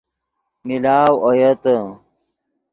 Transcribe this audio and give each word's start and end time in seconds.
ملاؤ 0.67 1.13
اویتے 1.27 1.75